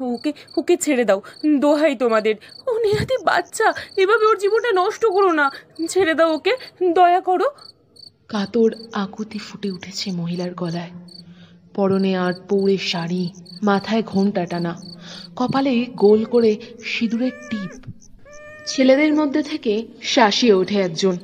ওকে 0.00 0.32
ওকে 0.56 0.76
ছেড়ে 0.76 1.04
দাও 1.04 1.20
দোহাই 1.60 1.96
তোমাদের। 1.96 2.34
ও 2.66 2.78
নেহাতি 2.78 3.24
বাচ্চা 3.24 3.74
এভাবে 3.96 4.26
ওর 4.26 4.38
জীবনটা 4.38 4.72
নষ্ট 4.72 5.06
করো 5.06 5.32
না। 5.32 5.50
ছেড়ে 5.88 6.14
দাও 6.14 6.34
ওকে 6.34 6.56
দয়া 6.94 7.20
করো। 7.20 7.44
কাতর 8.28 8.70
আকুতি 8.92 9.38
ফুটে 9.38 9.70
উঠেছে 9.70 10.12
মহিলার 10.12 10.54
গলায়। 10.54 10.90
পরনে 11.74 12.12
আর 12.16 12.32
পৌড়ে 12.48 12.76
শাড়ি 12.78 13.22
মাথায় 13.62 14.02
ঘোমটা 14.02 14.46
টানা 14.46 14.72
কপালে 15.36 15.86
গোল 15.96 16.24
করে 16.24 16.56
সিঁদুরের 16.84 17.30
টিপ। 17.50 17.72
ছেলেদের 18.66 19.12
মধ্যে 19.14 19.42
থেকে 19.42 19.72
শাসিয়ে 20.02 20.52
ওঠে 20.52 20.80
একজন। 20.80 21.14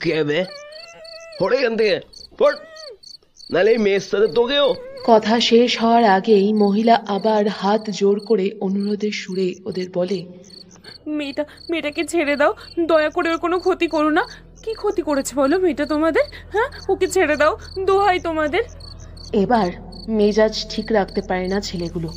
কে 0.00 0.24
বে? 0.24 0.44
পড়ে 1.40 1.56
এখান 1.58 1.76
থেকে 1.76 2.00
পড়। 2.38 2.56
নাহলে 3.50 3.70
এই 3.70 3.78
মেয়ের 3.78 4.00
সাথে 4.00 4.28
তোকেও। 4.34 4.74
কথা 5.04 5.40
শেষ 5.40 5.70
হওয়ার 5.80 6.04
আগেই 6.04 6.52
মহিলা 6.52 6.94
আবার 7.06 7.48
হাত 7.48 7.90
জোর 7.90 8.20
করে 8.20 8.50
অনুরোধের 8.60 9.12
সুরে 9.12 9.54
ওদের 9.64 9.86
বলে 9.94 10.18
মেয়েটা 11.06 11.44
মেয়েটাকে 11.70 12.04
ছেড়ে 12.04 12.36
দাও 12.36 12.52
দয়া 12.86 13.10
করে 13.10 13.28
ওর 13.30 13.38
কোনো 13.38 13.58
ক্ষতি 13.58 13.86
করো 13.88 14.10
না। 14.10 14.22
কি 14.62 14.74
ক্ষতি 14.74 15.02
করেছে 15.02 15.32
বলো 15.34 15.56
মেয়েটা 15.58 15.86
তোমাদের? 15.86 16.24
হ্যাঁ? 16.52 16.68
ওকে 16.88 17.06
ছেড়ে 17.06 17.36
দাও 17.36 17.52
দোহাই 17.86 18.18
তোমাদের। 18.20 18.62
এবার 19.42 19.68
মেজাজ 20.08 20.54
ঠিক 20.70 20.86
রাখতে 20.92 21.20
পারে 21.28 21.48
না 21.48 21.60
ছেলেগুলো। 21.60 22.08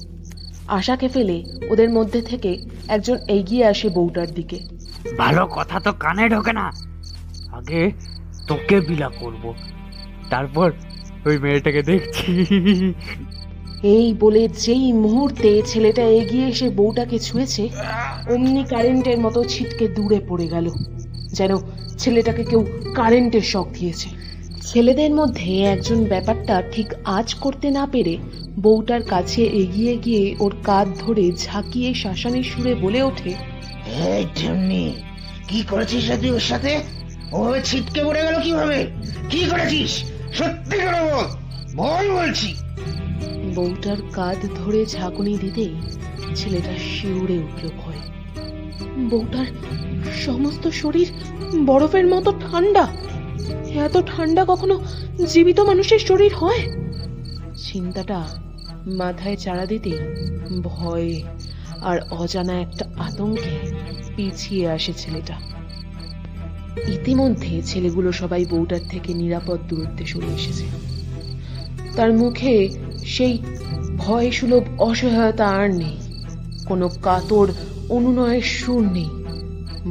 আশাকে 0.67 1.07
ফেলে 1.07 1.37
ওদের 1.69 1.89
মধ্যে 1.89 2.21
থেকে 2.21 2.51
একজন 2.87 3.17
এগিয়ে 3.27 3.65
আসে 3.65 3.89
বউটার 3.89 4.29
দিকে। 4.33 4.57
ভালো 5.17 5.43
কথা 5.47 5.79
তো 5.79 5.91
কানে 5.93 6.29
ঢোকে 6.29 6.53
না। 6.53 6.65
আগে 7.51 7.81
তোকে 8.47 8.81
বিলা 8.81 9.09
করব 9.21 9.43
তারপর 10.29 10.71
ওই 11.25 11.37
মেয়েটাকে 11.37 11.81
দেখছি। 11.83 12.31
এই 13.83 14.13
বলে 14.13 14.47
যেই 14.47 14.93
মুহূর্তে 14.93 15.61
ছেলেটা 15.65 16.01
এগিয়ে 16.01 16.47
এসে 16.47 16.69
বউটাকে 16.69 17.19
ছুঁয়েছে 17.19 17.63
অমনি 18.33 18.63
কারেন্টের 18.63 19.19
মতো 19.19 19.39
ছিটকে 19.43 19.87
দূরে 19.87 20.19
পড়ে 20.29 20.47
গেল 20.47 20.67
যেন 21.33 21.51
ছেলেটাকে 21.97 22.43
কেউ 22.43 22.61
কারেন্টের 22.95 23.41
শখ 23.41 23.67
দিয়েছে। 23.79 24.09
ছেলেদের 24.69 25.11
মধ্যে 25.13 25.63
একজন 25.65 26.03
ব্যাপারটা 26.03 26.63
ঠিক 26.71 26.93
আজ 27.05 27.33
করতে 27.33 27.69
না 27.71 27.87
পেরে 27.91 28.17
বউটার 28.59 29.03
কাছে 29.03 29.43
এগিয়ে 29.43 29.97
গিয়ে 29.97 30.35
ওর 30.39 30.55
কাঁধ 30.63 30.87
ধরে 30.99 31.31
ঝাঁকিয়ে 31.37 31.93
শাসানের 31.93 32.43
সুরে 32.43 32.75
বলে 32.75 33.01
ওঠে 33.03 33.33
কি 35.47 35.63
করেছিস 35.69 36.11
তুই 36.21 36.31
ওর 36.31 36.39
সাথে? 36.39 36.79
ওভাবে 37.31 37.61
ছিটকে 37.61 38.03
পড়ে 38.03 38.21
গেল 38.23 38.39
কীভাবে? 38.39 38.87
কি 39.29 39.45
করেছিস? 39.45 40.03
সত্যি 40.33 40.77
করে 40.77 41.01
বল 41.11 41.27
বল 41.75 42.05
বলছি। 42.11 42.55
বউটার 43.55 43.97
কাঁধ 44.13 44.47
ধরে 44.55 44.85
ঝাঁকুনি 44.85 45.37
দিতেই 45.37 45.75
ছেলেটা 46.35 46.73
শিউরে 46.77 47.37
উঠল 47.37 47.69
ভয়। 47.77 48.01
বউটার 49.09 49.45
সমস্ত 50.25 50.67
শরীর 50.67 51.07
বরফের 51.65 52.07
মতো 52.07 52.33
ঠান্ডা। 52.51 52.87
এত 53.75 54.01
ঠান্ডা 54.05 54.45
কখনো 54.47 54.81
জীবিত 55.33 55.59
মানুষের 55.59 55.99
শরীর 55.99 56.33
হয়? 56.33 56.61
চিন্তাটা 57.57 58.27
মাথায় 58.87 59.35
চাড়া 59.35 59.65
দিতেই 59.65 59.99
ভয়ে 60.63 61.23
আর 61.81 61.99
অজানা 62.11 62.61
একটা 62.61 62.85
আতঙ্কে 62.97 63.71
পিছিয়ে 64.15 64.69
আসে 64.69 64.93
ছেলেটা। 64.93 65.33
ইতিমধ্যে 66.87 67.61
ছেলেগুলো 67.61 68.11
সবাই 68.11 68.45
বউটার 68.45 68.79
থেকে 68.89 69.13
নিরাপদ 69.13 69.59
দূরত্বে 69.67 70.05
সরে 70.05 70.27
এসেছে। 70.27 70.65
তার 71.95 72.13
মুখে 72.13 72.69
সেই 73.05 73.37
ভয় 73.97 74.31
সুলভ 74.31 74.81
অসহায়তা 74.81 75.47
আর 75.47 75.73
নেই। 75.73 75.97
কোনো 76.67 76.89
কাতর 76.89 77.51
অনুনয়ের 77.89 78.41
সুর 78.41 78.81
নেই, 78.91 79.09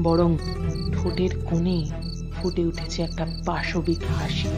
বরং 0.03 0.39
ঠোঁটের 0.93 1.31
কোণে 1.45 1.85
ফুটে 2.43 2.67
উঠেছে 2.67 3.03
একটা 3.03 3.27
পাশবিক 3.47 3.99
হাসি। 4.21 4.49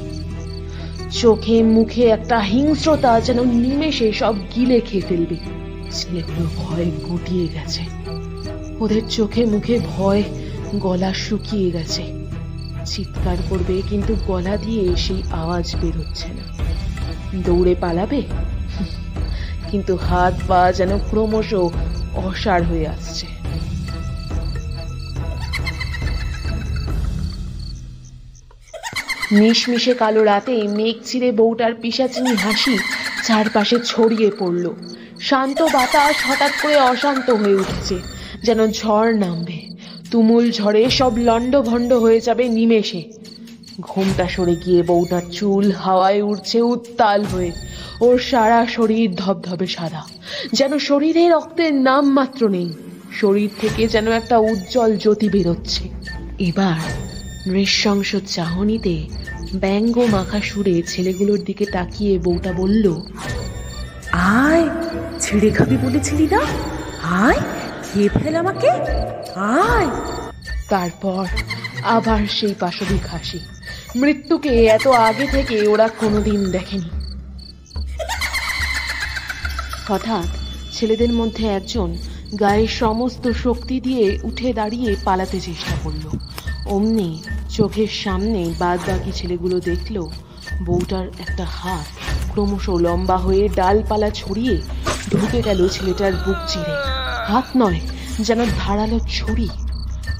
চোখে, 1.10 1.62
মুখে 1.62 2.02
একটা 2.02 2.38
হিংস্রতা 2.38 3.20
যেন 3.20 3.44
নিমেষে 3.44 4.12
সব 4.12 4.34
গিলে 4.56 4.80
খেয়ে 4.80 5.02
ফেলবে। 5.08 5.36
ছেলেগুলো 5.90 6.48
ভয় 6.56 6.84
গুটিয়ে 6.84 7.48
গেছে। 7.48 7.82
ওদের 8.80 9.02
চোখে, 9.08 9.44
মুখে 9.44 9.80
ভয়, 9.86 10.22
গলা 10.74 11.14
শুকিয়ে 11.14 11.70
গেছে। 11.70 12.02
চিৎকার 12.84 13.36
করবে, 13.48 13.82
কিন্তু 13.88 14.16
গলা 14.26 14.56
দিয়ে 14.56 14.96
সেই 14.96 15.22
আওয়াজ 15.30 15.76
বেরোচ্ছে 15.82 16.28
না। 16.28 16.64
দৌড়ে 17.42 17.74
পালাবে? 17.74 18.22
কিন্তু 19.70 19.96
হাত 19.96 20.34
পা 20.48 20.72
যেন 20.72 20.98
ক্রমশ 20.98 21.54
অসাড় 22.14 22.62
হয়ে 22.62 22.88
আসছে। 22.88 23.39
মিশমিশে 29.38 29.92
কালো 29.94 30.22
রাতে 30.24 30.54
মেঘ 30.78 30.96
চিরে 31.08 31.30
বউটার 31.32 31.72
পিসাচিনি 31.82 32.32
হাসি 32.44 32.74
চারপাশে 33.26 33.76
ছড়িয়ে 33.90 34.30
পড়ল। 34.38 34.64
শান্ত 35.28 35.58
বাতাস 35.74 36.16
হঠাৎ 36.28 36.52
করে 36.62 36.76
অশান্ত 36.92 37.28
হয়ে 37.30 37.56
উঠছে, 37.62 37.96
যেন 38.42 38.60
ঝড় 38.72 39.10
নামবে। 39.24 39.58
তুমুল 40.10 40.44
ঝড়ে 40.50 40.82
সব 40.90 41.12
লণ্ডভণ্ড 41.18 41.90
হয়ে 41.92 42.20
যাবে 42.20 42.44
নিমেষে। 42.48 43.02
ঘুমটা 43.80 44.26
সরে 44.28 44.54
গিয়ে 44.64 44.80
বউটার 44.82 45.24
চুল 45.32 45.64
হাওয়ায় 45.82 46.20
উড়ছে 46.22 46.58
উত্তাল 46.74 47.20
হয়ে। 47.24 47.50
ওর 48.00 48.16
সারা 48.30 48.60
শরীর 48.66 49.08
ধবধবে 49.14 49.66
সাদা, 49.66 50.02
যেন 50.52 50.72
শরীরে 50.88 51.22
রক্তের 51.28 51.72
নাম 51.88 52.04
মাত্র 52.18 52.42
নেই। 52.48 52.70
শরীর 53.20 53.50
থেকে 53.60 53.82
যেন 53.88 54.06
একটা 54.10 54.36
উজ্জ্বল 54.50 54.90
জ্যোতি 54.96 55.28
বেরোচ্ছে। 55.28 55.84
এবার 56.48 56.80
নৃশংস 57.46 58.16
চাহনিতে 58.16 59.08
ব্যঙ্গ 59.54 59.98
মাখা 59.98 60.40
সুরে 60.40 60.82
ছেলেগুলোর 60.82 61.38
দিকে 61.38 61.66
তাকিয়ে 61.66 62.18
বউটা 62.18 62.52
বলল 62.52 63.00
আয় 64.12 64.68
ছিঁড়ে 65.20 65.50
খাবি 65.50 65.76
বলেছিলি 65.76 66.28
না? 66.30 66.40
আয় 67.02 67.38
খেয়ে 67.82 68.08
ফেল 68.08 68.36
আমাকে। 68.36 68.70
আয়। 69.34 69.86
তারপর 70.68 71.26
আবার 71.84 72.26
সেই 72.30 72.54
পাশবিক 72.60 73.06
হাসি। 73.06 73.38
মৃত্যুকে 73.96 74.66
এত 74.66 74.86
আগে 74.86 75.26
থেকে 75.26 75.66
ওরা 75.68 75.88
কোনোদিন 75.88 76.50
দেখেনি। 76.50 76.90
হঠাৎ 79.88 80.26
ছেলেদের 80.72 81.12
মধ্যে 81.12 81.46
একজন 81.48 81.96
গায়ের 82.40 82.68
সমস্ত 82.68 83.30
শক্তি 83.30 83.80
দিয়ে 83.80 84.18
উঠে 84.22 84.52
দাঁড়িয়ে 84.52 84.96
পালাতে 85.04 85.40
চেষ্টা 85.40 85.76
করল। 85.82 86.29
অমনি 86.66 87.22
চোখের 87.50 87.88
সামনে 87.88 88.54
বাদ 88.58 88.80
বাকি 88.86 89.12
ছেলেগুলো 89.12 89.60
দেখল, 89.60 90.08
বউটার 90.64 91.06
একটা 91.06 91.44
হাত 91.44 91.86
ক্রমশ 92.32 92.68
লম্বা 92.68 93.16
হয়ে 93.16 93.48
ডালপালা 93.48 94.10
ছড়িয়ে 94.10 94.60
ঢুকে 95.10 95.42
গেল 95.42 95.68
ছেলেটার 95.68 96.12
বুক 96.12 96.36
চিরে। 96.48 96.74
হাত 97.26 97.44
নয়, 97.56 97.80
যেন 98.20 98.46
ধারালো 98.58 98.98
ছুরি। 99.08 99.48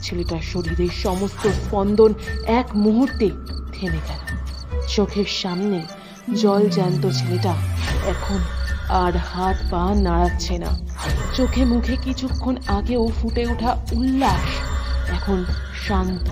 ছেলেটার 0.03 0.41
শরীরের 0.41 0.89
সমস্ত 0.89 1.47
স্পন্দন 1.47 2.15
এক 2.47 2.77
মুহূর্তে 2.77 3.31
থেমে 3.73 4.01
গেল। 4.09 4.21
চোখের 4.89 5.25
সামনে 5.25 5.83
জল 6.35 6.69
জ্যান্ত 6.69 7.07
ছেলেটা 7.07 7.55
এখন 8.07 8.39
আর 8.89 9.17
হাত 9.17 9.57
পা 9.71 9.95
নাড়াচ্ছে 9.95 10.59
না। 10.59 10.79
চোখে 11.37 11.65
মুখে 11.65 11.97
কিছুক্ষণ 12.05 12.57
আগেও 12.67 13.13
ফুটে 13.23 13.47
ওঠা 13.47 13.77
উল্লাস 13.93 14.70
শান্ত, 15.85 16.27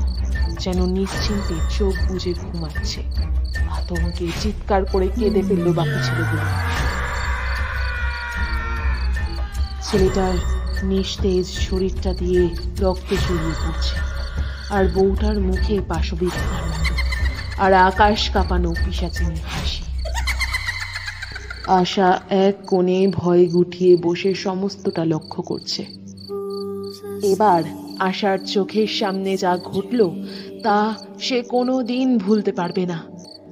যেন 0.63 0.79
নিশ্চিন্তে 0.99 1.57
চোখ 1.77 1.95
বুজে 2.09 2.33
ঘুমাচ্ছে। 2.43 3.01
আতঙ্কে 3.77 4.27
চিৎকার 4.43 4.83
করে 4.93 5.07
কেঁদে 5.19 5.43
ফেলল 5.49 5.67
বাকি 5.79 5.99
ছেলেগুলো। 6.07 6.45
ছেলেটার 9.87 10.37
নিস্তেজ 10.91 11.47
শরীরটা 11.67 12.11
দিয়ে 12.21 12.43
রক্ত 12.85 13.11
ছড়িয়ে 13.25 13.57
পড়ছে, 13.63 13.97
আর 14.77 14.85
বউটার 14.95 15.37
মুখে 15.41 15.77
পাশবিক 15.91 16.37
আর 17.65 17.73
আকাশ 17.91 18.19
কাঁপানো 18.35 18.71
পিসাচিনী 18.85 19.41
হাসি। 19.51 19.83
আশা 21.81 22.09
এক 22.47 22.55
কোণে 22.71 22.99
ভয় 23.19 23.45
গুটিয়ে 23.55 23.93
বসে 23.97 24.31
সমস্তটা 24.45 25.03
লক্ষ্য 25.05 25.41
করছে। 25.43 25.83
এবার 27.33 27.63
আশার 27.99 28.39
চোখের 28.39 28.87
সামনে 28.87 29.37
যা 29.37 29.57
ঘটল, 29.57 30.11
তা 30.63 30.95
সে 31.21 31.43
কোনো 31.43 31.83
দিন 31.83 32.19
ভুলতে 32.19 32.53
পারবে 32.53 32.87
না। 32.87 33.03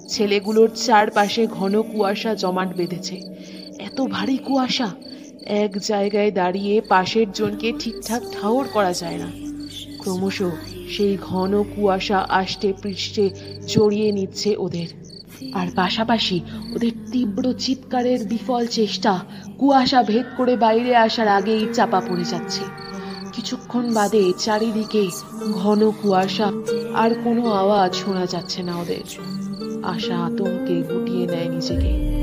ছেলেগুলোর 0.09 0.69
চারপাশে 0.75 1.47
ঘন 1.47 1.83
কুয়াশা 1.83 2.35
জমাট 2.35 2.77
বেঁধেছে। 2.77 3.21
এত 3.79 4.01
ভারী 4.01 4.37
কুয়াশা, 4.37 4.91
এক 5.47 5.79
জায়গায় 5.79 6.31
দাঁড়িয়ে 6.31 6.81
পাশের 6.81 7.33
জনকে 7.33 7.73
ঠিকঠাক 7.79 8.23
ঠাওর 8.33 8.69
করা 8.73 8.93
যায় 8.93 9.17
না। 9.17 9.27
ক্রমশ 9.99 10.43
সেই 10.89 11.19
ঘন 11.21 11.63
কুয়াশা 11.63 12.27
আষ্টে 12.29 12.73
পৃষ্ঠে 12.83 13.31
জড়িয়ে 13.67 14.13
নিচ্ছে 14.13 14.57
ওদের। 14.57 14.87
আর 15.55 15.67
পাশাপাশি 15.75 16.41
ওদের 16.75 16.91
তীব্র 17.13 17.53
চিৎকারের 17.53 18.25
বিফল 18.25 18.67
চেষ্টা 18.67 19.21
কুয়াশা 19.59 20.03
ভেদ 20.03 20.25
করে 20.37 20.57
বাইরে 20.57 20.97
আসার 20.97 21.29
আগেই 21.29 21.67
চাপা 21.73 22.01
পড়ে 22.01 22.25
যাচ্ছে। 22.25 22.86
কিছুক্ষণ 23.37 23.95
বাদে 23.95 24.33
চারিদিকে 24.39 25.09
ঘন 25.53 25.91
কুয়াশা 25.91 26.53
আর 26.95 27.11
কোনো 27.25 27.47
আওয়াজ 27.47 27.95
শোনা 27.95 28.27
যাচ্ছে 28.27 28.63
না 28.63 28.77
ওদের। 28.77 29.05
আশা 29.83 30.19
আতঙ্কে 30.19 30.83
গুটিয়ে 30.83 31.27
নেয় 31.27 31.49
নিজেকে। 31.49 32.17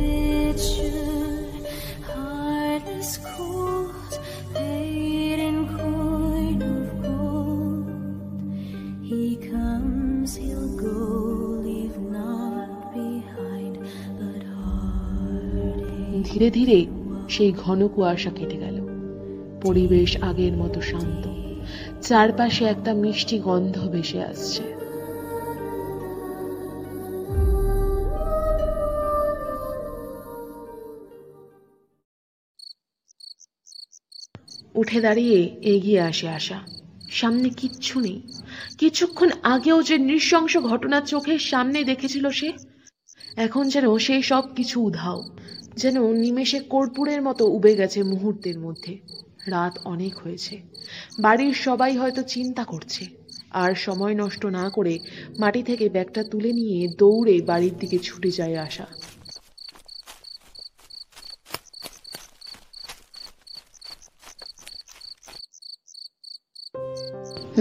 ধীরে 16.34 16.50
ধীরে 16.52 16.86
সেই 17.30 17.52
ঘন 17.52 17.88
কুয়াশা 17.88 18.30
কেটে 18.30 18.58
গেল। 18.58 18.83
পরিবেশ 19.64 20.12
আগের 20.22 20.54
মতো 20.54 20.82
শান্ত। 20.82 21.24
চারপাশে 22.02 22.64
একটা 22.66 22.94
মিষ্টি 22.94 23.40
গন্ধ 23.40 23.76
ভেসে 23.90 24.24
আসছে। 24.24 24.64
উঠে 34.76 35.00
দাঁড়িয়ে 35.02 35.40
এগিয়ে 35.62 36.02
আসে 36.02 36.28
আশা। 36.30 36.60
সামনে 37.12 37.50
কিচ্ছু 37.50 38.00
নেই। 38.00 38.22
কিছুক্ষণ 38.78 39.30
আগেও 39.44 39.84
যে 39.84 39.98
নৃশংস 39.98 40.58
ঘটনা 40.58 41.02
চোখের 41.02 41.40
সামনে 41.40 41.84
দেখেছিল 41.84 42.30
সে, 42.30 42.50
এখন 43.38 43.64
যেন 43.70 43.98
সেই 43.98 44.22
সব 44.22 44.44
কিছু 44.56 44.76
উধাও, 44.82 45.20
যেন 45.76 45.96
নিমেষে 46.14 46.60
কর্পূরের 46.60 47.22
মতো 47.22 47.44
উবে 47.48 47.76
গেছে 47.76 48.04
মুহূর্তের 48.04 48.60
মধ্যে। 48.60 48.94
রাত 49.48 49.80
অনেক 49.84 50.18
হয়েছে। 50.18 50.62
বাড়ির 51.20 51.54
সবাই 51.54 51.98
হয়তো 51.98 52.24
চিন্তা 52.24 52.64
করছে। 52.64 53.06
আর 53.52 53.76
সময় 53.76 54.14
নষ্ট 54.14 54.46
না 54.46 54.70
করে 54.70 55.00
মাটি 55.40 55.64
থেকে 55.64 55.90
ব্যাগটা 55.90 56.24
তুলে 56.24 56.52
নিয়ে 56.54 56.88
দৌড়ে 56.88 57.42
বাড়ির 57.42 57.78
দিকে 57.80 58.00
ছুটে 58.00 58.32
যায় 58.32 58.58
আশা। 58.58 58.86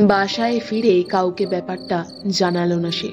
বাসায় 0.03 0.61
ফিরে 0.61 1.03
কাউকে 1.03 1.47
ব্যাপারটা 1.47 2.05
জানালো 2.29 2.77
না 2.77 2.91
সে। 2.91 3.11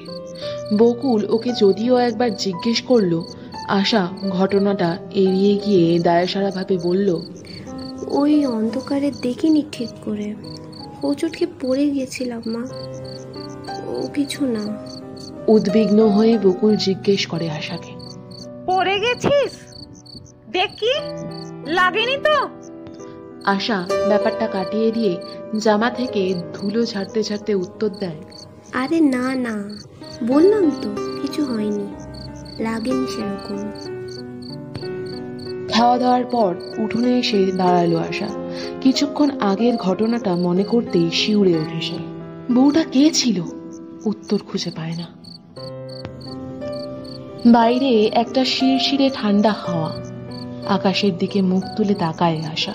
বকুল 0.78 1.24
ওকে 1.30 1.52
যদিও 1.52 1.96
একবার 1.96 2.34
জিজ্ঞেস 2.34 2.82
করল, 2.82 3.22
আশা 3.68 4.08
ঘটনাটা 4.30 4.98
এড়িয়ে 5.10 5.56
গিয়ে 5.56 5.98
দায়সারাভাবে 5.98 6.78
বলল 6.78 7.20
ওই 8.10 8.46
অন্ধকারে 8.46 9.10
দেখিনি 9.10 9.64
ঠিক 9.72 9.88
করে। 10.04 10.34
হোঁচটকে 11.02 11.46
পড়ে 11.60 11.90
গেছিলাম 11.90 12.42
মা। 12.46 12.62
ও 13.86 14.06
কিছু 14.14 14.46
না। 14.46 14.84
উদ্বিগ্ন 15.48 16.08
হয়ে 16.08 16.38
বকুল 16.38 16.76
জিজ্ঞেস 16.76 17.26
করে 17.26 17.50
আশাকে। 17.50 17.92
পড়ে 18.66 19.00
গেছিস? 19.00 19.52
দেখি 20.50 20.92
লাগেনি 21.66 22.16
তো? 22.16 22.48
আশা 23.44 23.86
ব্যাপারটা 24.08 24.46
কাটিয়ে 24.46 24.90
দিয়ে 24.92 25.16
জামা 25.60 25.90
থেকে 25.90 26.34
ধুলো 26.54 26.86
ঝাড়তে 26.86 27.22
ঝাড়তে 27.22 27.54
উত্তর 27.54 27.88
দেয়। 27.88 28.20
আরে 28.72 29.00
না 29.00 29.34
না 29.34 29.70
বললাম 30.26 30.70
তো 30.82 30.88
কিছু 31.22 31.44
হয়নি। 31.44 31.86
লাগেনি 32.62 33.06
সেরকম। 33.06 33.99
খাওয়া 35.80 35.98
দাওয়ার 35.98 36.24
পর 36.24 36.54
উঠোনে 36.78 37.18
এসে 37.18 37.52
দাঁড়াল 37.52 37.96
আশা। 37.96 38.28
কিছুক্ষণ 38.80 39.30
আগের 39.40 39.76
ঘটনাটা 39.76 40.36
মনে 40.36 40.62
করতেই 40.62 41.10
শিউরে 41.10 41.54
ওঠে 41.54 41.80
সে। 41.80 41.96
বউটা 42.54 42.82
কে 42.82 43.10
ছিল? 43.10 43.42
উত্তর 44.04 44.38
খুঁজে 44.38 44.70
পায় 44.70 44.92
না। 44.96 45.06
বাইরে 47.50 48.10
একটা 48.12 48.44
শিরশিরে 48.44 49.10
ঠান্ডা 49.14 49.54
হাওয়া। 49.66 49.92
আকাশের 50.68 51.18
দিকে 51.18 51.42
মুখ 51.42 51.64
তুলে 51.76 51.94
তাকায় 51.94 52.42
আশা। 52.52 52.74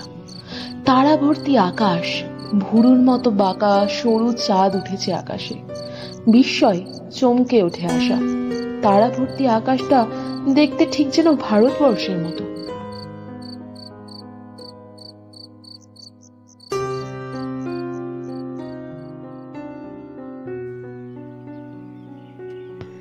তারা 0.84 1.16
ভর্তি 1.16 1.58
আকাশ, 1.58 2.22
ভুরুর 2.60 2.98
মতো 2.98 3.30
বাঁকা, 3.30 3.86
সরু 3.90 4.32
চাঁদ 4.32 4.76
উঠেছে 4.76 5.14
আকাশে। 5.14 5.54
বিস্ময় 6.26 6.84
চমকে 7.10 7.62
ওঠে 7.62 7.86
আসা 7.86 8.16
তারা 8.82 9.10
ভর্তি 9.18 9.48
আকাশটা 9.48 10.06
দেখতে 10.54 10.86
ঠিক 10.92 11.10
যেন 11.10 11.32
ভারতবর্ষের 11.32 12.18
মতো। 12.18 12.55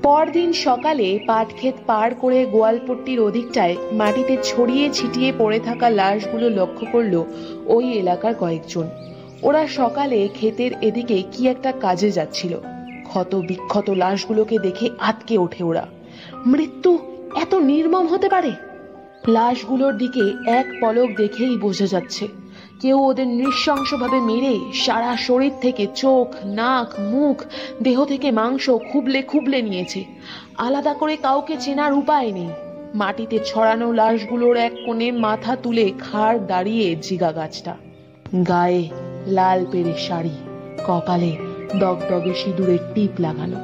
পরদিন 0.05 0.53
সকালে 0.53 1.19
পাটক্ষেত 1.27 1.73
পার 1.87 2.15
করে 2.15 2.45
গোয়ালপট্টির 2.45 3.19
অধিকটায় 3.19 3.75
মাটিতে 3.91 4.37
ছড়িয়ে 4.43 4.89
ছিটিয়ে 4.93 5.33
পড়ে 5.37 5.59
থাকা 5.59 5.89
লাশগুলো 5.89 6.49
লক্ষ্য 6.49 6.87
করল 6.91 7.23
ওই 7.65 7.91
এলাকার 7.91 8.35
কয়েকজন। 8.35 8.87
ওরা 9.43 9.67
সকালে 9.67 10.29
ক্ষেতের 10.33 10.71
এদিকে 10.81 11.23
কি 11.31 11.47
একটা 11.47 11.71
কাজে 11.71 12.11
যাচ্ছিল। 12.11 12.59
ক্ষত 13.03 13.35
বিক্ষত 13.35 13.89
লাশগুলোকে 13.89 14.59
দেখে 14.59 14.89
আতকে 14.99 15.37
ওঠে 15.37 15.63
ওরা। 15.63 15.85
মৃত্যু 16.45 16.97
এত 17.35 17.53
নির্মম 17.55 18.07
হতে 18.07 18.29
পারে? 18.29 18.51
লাশগুলোর 19.27 19.97
দিকে 19.97 20.33
এক 20.47 20.65
পলক 20.81 21.09
দেখেই 21.17 21.57
বোঝা 21.57 21.87
যাচ্ছে। 21.87 22.27
কেউ 22.79 22.97
ওদের 23.07 23.27
নৃশংসভাবে 23.27 24.19
মেরে 24.19 24.59
সারা 24.73 25.17
শরীর 25.17 25.51
থেকে 25.61 25.88
চোখ, 25.95 26.27
নাক, 26.45 26.99
মুখ, 26.99 27.43
দেহ 27.83 28.05
থেকে 28.05 28.31
মাংস 28.31 28.69
খুবলে 28.91 29.21
খুবলে 29.21 29.61
নিয়েছে। 29.61 30.05
আলাদা 30.57 30.93
করে 30.93 31.15
কাউকে 31.15 31.55
চেনার 31.59 31.93
উপায় 31.93 32.31
নেই। 32.31 32.49
মাটিতে 32.95 33.39
ছড়ানো 33.45 33.91
লাশগুলোর 33.91 34.57
এক 34.57 34.71
কোণে 34.85 35.11
মাথা 35.11 35.55
তুলে 35.55 35.91
খাড় 35.99 36.39
দাঁড়িয়ে 36.39 36.95
জিগা 37.01 37.31
গাছটা। 37.31 37.75
গায়ে 38.47 38.89
লাল 39.27 39.65
পেরে 39.71 39.93
শাড়ি, 39.97 40.35
কপালে 40.88 41.38
দগদগে 41.79 42.33
সিঁদুরের 42.33 42.77
টিপ 42.93 43.11
লাগানো, 43.19 43.59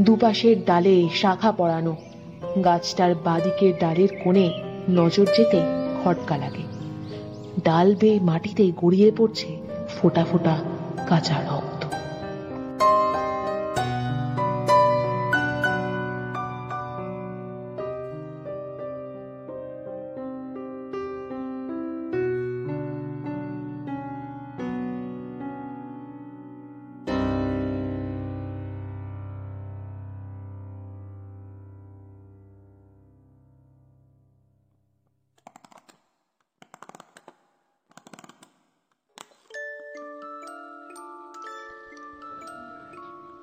দুপাশের 0.00 0.64
ডালে 0.64 1.08
শাখা 1.14 1.52
পড়ানো 1.52 1.96
গাছটার 2.64 3.14
বাদিকের 3.14 3.72
ডালের 3.80 4.08
কোণে 4.24 4.52
নজর 4.90 5.26
যেতে 5.36 5.60
খটকা 6.04 6.36
লাগে। 6.36 6.71
ডাল 7.60 7.88
বেয়ে 7.94 8.18
মাটিতে 8.20 8.64
গড়িয়ে 8.76 9.10
পড়ছে 9.16 9.50
ফোটা 9.88 10.24
ফোটা 10.24 10.54
কাঁচা 11.08 11.38
রক্ত 11.40 11.71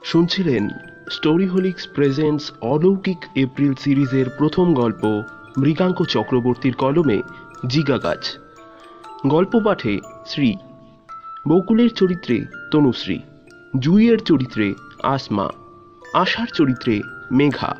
শুনছিলেন 0.10 0.70
স্টোরিহোলিক্স 1.10 1.88
প্রেজেন্টস 1.88 2.52
অলৌকিক 2.62 3.18
এপ্রিল 3.36 3.74
সিরিজের 3.74 4.26
প্রথম 4.38 4.74
গল্প, 4.74 5.04
মৃগাঙ্ক 5.58 6.04
চক্রবর্তীর 6.04 6.76
কলমে 6.76 7.22
জিগা 7.68 7.98
গাছ। 7.98 8.38
গল্প 9.28 9.54
পাঠে 9.66 10.00
শ্রী 10.26 10.56
বকুলের 11.48 11.90
চরিত্রে 11.90 12.46
তনুশ্রী, 12.72 13.20
জুইয়ের 13.80 14.20
চরিত্রে 14.20 14.74
আসমা, 15.04 15.48
আশার 16.14 16.48
চরিত্রে 16.54 17.02
মেঘা, 17.32 17.76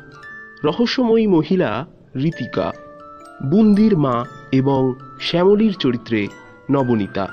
রহস্যময়ী 0.64 1.26
মহিলা 1.26 1.86
রীতিকা, 2.16 2.72
বুন্দির 3.46 3.98
মা 3.98 4.24
এবং 4.52 4.94
শ্যামলীর 5.20 5.74
চরিত্রে 5.74 6.28
নবনীতা, 6.70 7.26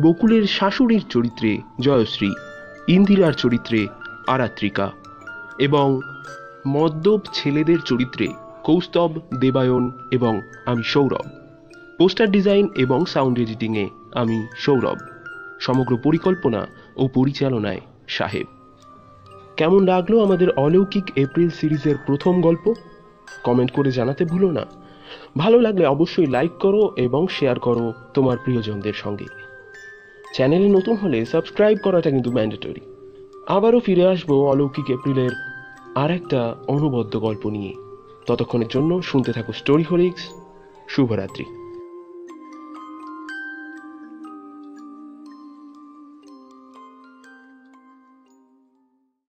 বকুলের 0.00 0.44
শাশুড়ির 0.46 1.04
চরিত্রে 1.08 1.58
জয়শ্রী, 1.80 2.30
ইন্দিরার 2.88 3.32
চরিত্রে 3.32 3.86
আরাত্রিকা 4.26 4.92
এবং 5.58 6.00
মদ্যপ 6.66 7.20
ছেলেদের 7.32 7.80
চরিত্রে 7.80 8.28
কৌস্তব, 8.64 9.10
দেবায়ন 9.40 9.90
এবং 10.10 10.40
আমি 10.66 10.82
সৌরভ। 10.82 11.26
পোস্টার 11.98 12.30
ডিজাইন 12.30 12.68
এবং 12.76 13.04
সাউন্ড 13.04 13.38
এডিটিংয়ে 13.38 13.90
আমি 14.14 14.46
সৌরভ। 14.56 14.98
সমগ্র 15.60 15.96
পরিকল্পনা 15.96 16.66
ও 16.96 17.08
পরিচালনায় 17.08 17.80
সাহেব। 18.08 18.46
কেমন 19.56 19.84
লাগল 19.84 20.22
আমাদের 20.24 20.50
অলৌকিক 20.50 21.04
এপ্রিল 21.16 21.50
সিরিজের 21.50 21.96
প্রথম 22.06 22.40
গল্প? 22.40 22.74
কমেন্ট 23.44 23.70
করে 23.70 23.90
জানাতে 23.90 24.24
ভুলো 24.24 24.50
না। 24.50 24.66
ভালো 25.38 25.60
লাগলে 25.60 25.86
অবশ্যই 25.86 26.26
লাইক 26.26 26.52
করো 26.52 26.92
এবং 26.96 27.26
শেয়ার 27.30 27.58
করো 27.58 27.92
তোমার 28.14 28.36
প্রিয়জনদের 28.38 28.92
সঙ্গে। 28.92 29.24
চ্যানেলে 30.34 30.68
নতুন 30.68 30.96
হলে 30.96 31.24
সাবস্ক্রাইব 31.24 31.78
করাটা 31.82 32.10
কিন্তু 32.10 32.32
ম্যান্ডেটরি। 32.32 32.91
আবারও 33.46 33.80
ফিরে 33.80 34.06
আসব 34.06 34.32
অলৌকিক 34.32 34.90
এপ্রিলের 34.90 35.30
আর 35.94 36.10
একটা 36.10 36.54
অনবদ্য 36.68 37.20
গল্প 37.20 37.46
নিয়ে। 37.46 37.74
ততক্ষণের 38.26 38.66
জন্য 38.70 39.02
শুনতে 39.02 39.32
থাকো 39.32 39.52
স্টোরি 39.52 39.82
হোলিক্স। 39.82 40.22
শুভরাত্রি। 40.88 41.61